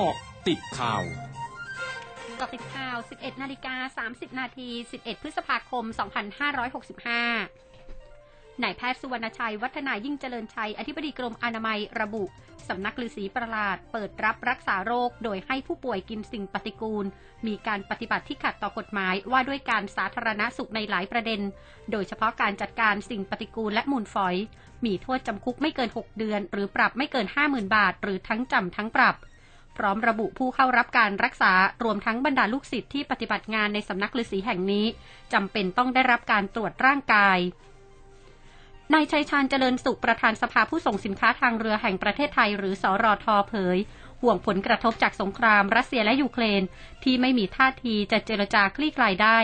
[0.00, 0.18] เกาะ
[0.48, 1.02] ติดข่าว
[2.40, 4.68] กาะติดข่าว 11 นาฬิกา 30 นาที
[4.98, 5.84] 11 พฤษภาคม
[7.58, 12.24] 2565นายแพทย์สุวรรณชัย วัฒนายิ่งเจริญชัย อธิบดีกรมอนามัยระบุ
[12.68, 17.04] สำนักฤาษีประหลาด เปิดรับรักษาโรค โดยให้ผู้ป่วยกินสิ่งปฏิกูล
[17.46, 21.40] มีการปฏิบัติที่ขัดต่อกฎหมายว่าด้วยการสาธารณสุขในหลายประเด็น
[21.92, 24.36] โดยเฉพาะการจัดการสิ่งปฏิกูลและมูลฝอย
[24.86, 29.16] มีโทษจำคุกไม่เกิน 6 เดือน หรือปรับไม่เกิน 50,000 บาท หรือทั้งจำทั้งปรับ
[29.78, 31.52] พร้อมระบุผู้เข้ารับการรักษา
[31.84, 34.86] รวมทั้งบรรดาลูกศิษย์ที่ปฏิบัติงานในสำนักฤาษีแห่งนี้
[35.32, 37.38] จำเป็นต้องได้รับการตรวจร่างกาย
[38.94, 43.78] นายชัยชาญเจริญสุขประธานสภาผู้ส่งสินค้าทางเรือแห่งประเทศไทย หรือสอรอทอเผย
[44.22, 46.62] ห่วงผลกระทบจากสงครามรัสเซียและยูเครน
[47.04, 49.38] ที่ไม่มีท่าทีจะเจรจาคลี่คลายได้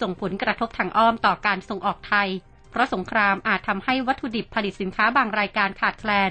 [0.00, 2.28] ส่งผลกระทบทางอ้อมต่อการส่งออกไทย
[2.70, 6.30] เพราะสงครามอาจทำให้วัตถุดิบผลิตสินค้าบางรายการขาดแคลน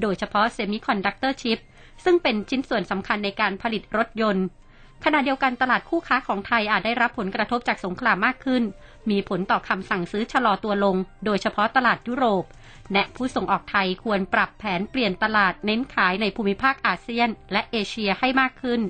[0.00, 1.58] โดยเฉพาะเซมิคอนดักเตอร์ชิป
[2.04, 4.46] ซึ่งเป็นชิ้นส่วนสำคัญในการผลิตรถยนต์
[5.04, 8.62] ขณะเดียวกันตลาดคู่ค้าของไทยอาจได้รับผลกระทบจากสงครามมากขึ้น
[9.10, 12.44] มีผลต่อคำสั่งซื้อชะลอตัวลง โดยเฉพาะตลาดยุโรป
[12.92, 18.80] แนะผู้ส่งออกไทยควรปรับแผนเปลี่ยนตลาดเน้นขายในภูมิภาคอาเซียน และเอเชียให้มากขึ้น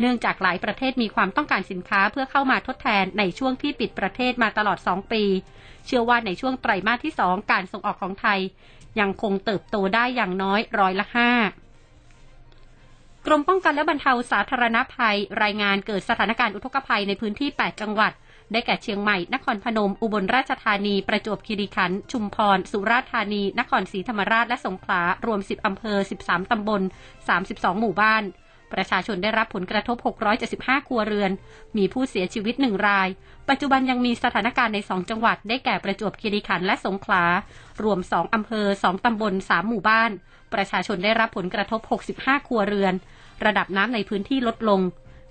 [0.00, 5.24] เนื่องจากหลายประเทศมีความต้องการสินค้าเพื่อเข้ามาทดแทนในช่วงที่ปิดประเทศมาตลอด 2 ปี
[5.86, 8.40] เชื่อว่าในช่วงไตรมาสที่ 2 การส่งออกของไทย
[9.00, 11.30] ยังคงเติบโตได้อย่างน้อยร้อยละห้า
[13.30, 18.12] กรมป้องกันและบรรเทาสาธารณภัย รายงานเกิดสถานการณ์อุทกภัยในพื้นที่ 8 จังหวัด
[18.52, 26.82] ได้แก่เชียงใหม่ นครพนม อุบลราชธานี ประจวบคีรีขันธ์ ชุมพร สุราษฎร์ธานี นครศรีธรรมราช และสงขลา รวม 10 อำเภอ 13 ตำบล
[27.30, 28.22] 32 หมู่บ้าน
[28.72, 29.96] ประชาชนได้รับผลกระทบ
[30.42, 31.30] 675 ครัวเรือน
[31.76, 33.08] มีผู้เสียชีวิต1ราย
[33.48, 37.24] ปัจจุบันยังมีสถานการณ์ใน 2 จังหวัด ได้แก่ประจวบคีรีขันธ์และสงขลา
[37.82, 40.10] รวม 2 อำเภอ 2 ตำบล 3 หมู่บ้าน
[40.54, 41.80] ประชาชนได้รับผลกระทบ
[42.14, 42.94] 65 ครัวเรือน
[43.44, 44.80] ระดับน้ำในพื้นที่ลดลง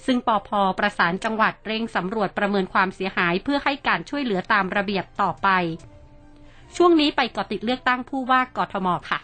[0.06, 0.50] ซึ่งปอพ
[0.80, 5.50] ประสานจังหวัดเร่งสำรวจประเมินความเสียหายเพื่อให้การช่วยเหลือตามระเบียบต่อไป
[6.76, 9.20] ช่วงนี้ไปกาะติดเลือกตั้งผู้ว่ากทมค่ะ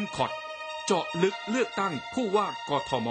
[0.00, 0.47] m c o t
[0.90, 3.08] จาะลึกเลือกตั้งผู้ว่ากทม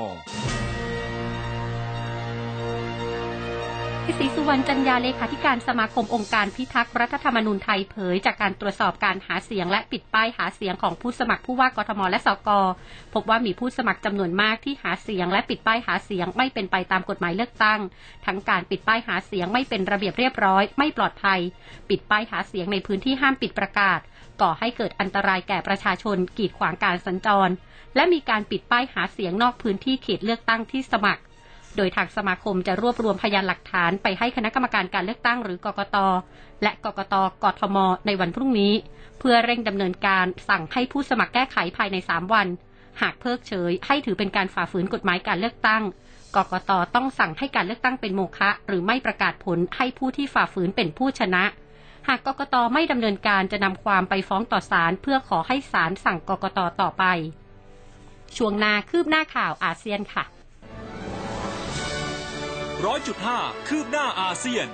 [4.20, 12.50] ศรีสุวรรณจันยาเลขาธิการสมาคมองค์การพิทักษ์รัฐธรรมนูญไทยเผย จากการตรวจสอบการหาเสียงและปิดป้ายหาเสียงของผู้สมัครผู้ว่ากทมและสก
[13.14, 17.80] พบว่ามีผู้สมัครจำนวนมากที่หาเสียงและปิดป้ายหาเสียงไม่เป็นไปตามกฎหมายเลือกตั้ง
[18.26, 21.40] ทั้งการปิดป้ายหาเสียงไม่เป็นระเบียบเรียบร้อย ไม่ปลอดภัย
[21.90, 24.00] ปิดป้ายหาเสียงในพื้นที่ห้ามปิดประกาศ
[24.42, 27.54] ก่อให้เกิดอันตรายแก่ประชาชนกีดขวางการสัญจร
[27.96, 31.22] และมีการปิดป้ายหาเสียงนอกพื้นที่เขตเลือกตั้งที่สมัคร
[31.78, 35.98] โดยทางสมาคมจะรวบรวมพยานหลักฐานไปให้คณะกรรมการการเลือกตั้งหรือกกต
[36.64, 38.74] และกกตกทม ในวันพรุ่งนี้
[39.20, 42.48] เพื่อเร่งดำเนินการสั่งให้ผู้สมัครแก้ไขภายใน 3 วัน
[43.02, 45.84] หากเพิกเฉย ให้ถือเป็นการฝ่าฝืนกฎหมายการเลือกตั้ง
[46.36, 51.44] กกตต้องสั่งให้การเลือกตั้งเป็นโมฆะหรือไม่ประกาศผลให้ผู้ที่ฝ่าฝืนเป็นผู้ชนะ
[52.08, 57.04] หากกกตไม่ดำเนินการจะนำความไปฟ้องต่อศาลเพื่อขอให้ศาลสั่งกกตต่อไป
[58.38, 60.24] ช่วงนาคืบหน้าข่าวอาเซียนค่ะ
[62.86, 64.68] ร้อยจุดห้าคืบหน้าอาเซียน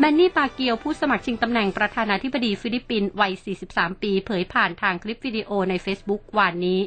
[0.00, 3.32] แมนนี่ปาเกียวผู้สมัครชิงตำแหน่งประธานาธิบดีฟิลิปปินส์วัย
[3.66, 6.80] 43 ปี เผยผ่านทางคลิปวิดีโอใน Facebook วันนี้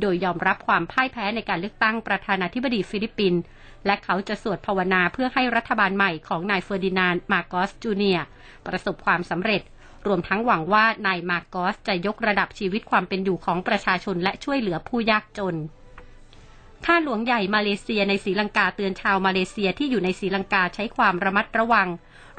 [0.00, 3.40] โดยยอมรับความพ่ายแพ้ในการเลือกตั้งประธานาธิบดีฟิลิปปินส์
[3.86, 8.18] และเขาจะสวดภาวนาเพื่อให้รัฐบาลใหม่ของนายเฟอร์ดินานมาโกสจูเนีย
[8.66, 9.62] ประสบความสำเร็จ
[10.06, 15.56] รวมทั้งหวังว่านายมาโกสจะยกระดับชีวิตความเป็นอยู่ของประชาชนและช่วยเหลือผู้ยากจน
[16.86, 21.88] ข้าหลวงใหญ่มาเลเซียในศรีลังกาเตือนชาวมาเลเซียที่อยู่ในศรีลังกาใช้ความระมัดระวัง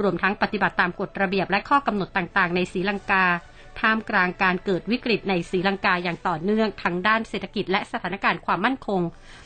[0.01, 3.23] รวมทั้งปฏิบัติตามกฎระเบียบและข้อกำหนดต่างๆ ในศรีลังกา
[3.79, 9.01] ท่ามกลางการเกิดวิกฤตในศรีลังกาอย่างต่อเนื่องทั้งด้านเศรษฐกิจและสถานการณ์ความมั่นคง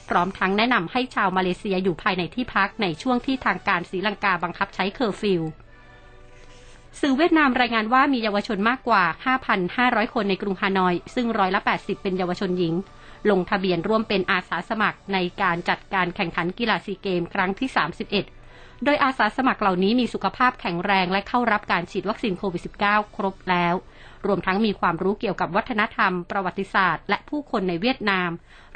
[0.10, 5.42] พร้อมทั้งแนะนำให้ชาวมาเลเซียอยู่ภายในที่พักในช่วงที่ทางการศรีลังกาบังคับใช้เคอร์ฟิว
[7.02, 9.04] สื่อเวียดนามรายงานว่ามีเยาวชนมากกว่า
[9.60, 12.74] 5,500 คนในกรุงฮานอย ซึ่งร้อยละ 80 เป็นเยาวชนหญิง
[13.30, 17.70] ลงทะเบียนร่วมเป็นอาสาสมัครในการจัดการแข่งขันกีฬาซีเกมส์ ครั้งที่
[18.26, 23.76] 31 โดยอาสาสมัครเหล่านี้มีสุขภาพแข็งแรงและเข้ารับการฉีดวัคซีนโควิด -19 ครบแล้ว
[24.26, 28.30] รวมทั้งมีความรู้เกี่ยวกับวัฒนธรรม ประวัติศาสตร์ และผู้คนในเวียดนาม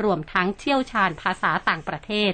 [0.03, 2.33] รวมทั้งเชี่ยวชาญภาษาต่างประเทศ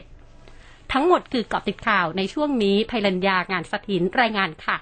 [0.91, 4.77] ทั้งหมดคือเกาะติดข่าวในช่วงนี้ภัยรัญญางานสถินรายงานค่ะ